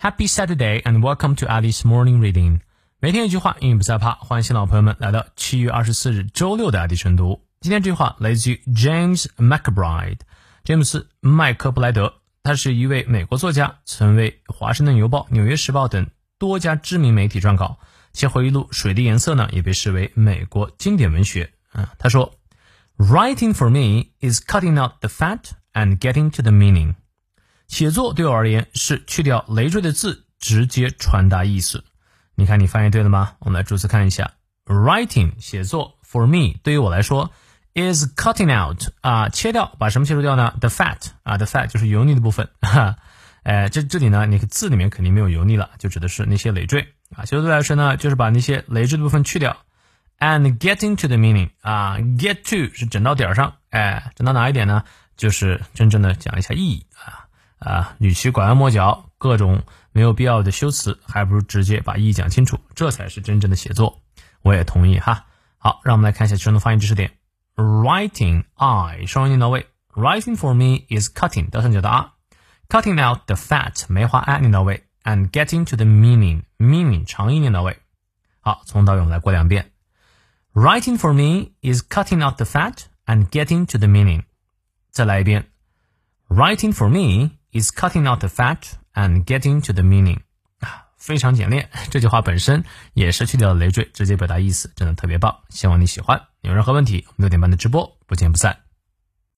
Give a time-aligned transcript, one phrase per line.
[0.00, 2.60] Happy Saturday and welcome to Alice Morning Reading。
[3.00, 4.12] 每天一句话，英语不再怕。
[4.12, 7.42] 欢迎新老朋友们来到七月二十四日周六的爱迪晨读。
[7.60, 10.20] 今天这句话来自于 James McBride，
[10.64, 12.14] 詹姆斯·麦克布莱德。
[12.44, 16.06] 他是一位美国作家，曾为《华盛顿邮报》《纽约时报》等
[16.38, 17.78] 多家知名媒体撰稿。
[18.12, 21.50] 其回忆录《水的颜色》呢，也被视为美国经典文学。
[21.72, 22.32] 嗯，他说：“
[22.98, 25.40] Writing for me is cutting out the fat
[25.72, 26.94] and getting to the meaning。”
[27.71, 31.85] ”写作对我而言是去掉累赘的字，直接传达意思。
[32.35, 33.35] 你看，你翻译对了吗？
[33.39, 34.33] 我们来逐词看一下。
[34.65, 37.31] Writing 写作 for me 对于我来说
[37.73, 42.49] is cutting out 啊，切掉，把什么切除掉呢？The fat 啊，the fat 就是油腻的部分。
[42.59, 42.97] 哈，
[43.43, 47.23] 哎，这这里呢，你字里面肯定没有油腻了，就指的是那些累赘啊。
[47.23, 49.55] 写作对来说呢，就是把那些累赘的部分去掉。
[50.19, 54.83] And getting to the meaning 啊，get to 是整到点儿上，哎，整到哪一点呢？
[55.15, 57.30] 就是真正的讲一下意义啊
[57.61, 64.01] 啊，与其拐弯抹角，各种没有必要的修辞，还不如直接把意义讲清楚，这才是真正的写作。
[64.41, 65.27] 我也同意哈。
[65.59, 67.11] 好，让我们来看一下其中的发音知识点。
[67.55, 75.75] Writing I 双音念到位，Writing for me is cutting 倒上角的 r，cutting out the fat 梅花 I，念到位，and getting to
[75.75, 77.77] the meaning meaning 长音念到位。
[78.39, 79.71] 好，从头到尾我们来过两遍。
[80.53, 84.23] Writing for me is cutting out the fat and getting to the meaning.
[84.89, 85.45] 再来一遍。
[86.27, 90.19] Writing for me is cutting out the fat and getting to the meaning.
[90.59, 91.69] 啊，非常简练。
[91.91, 92.63] 这句话本身
[92.93, 95.39] 也是去掉了累赘，直接表达意思，真的特别棒。
[95.49, 96.21] 希望你喜欢。
[96.41, 98.57] 有任何问题，六点半的直播不见不散。